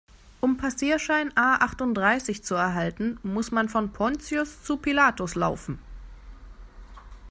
[0.39, 5.77] Um Passierschein A-achtunddreißig zu erhalten, muss man von Pontius zu Pilatus laufen.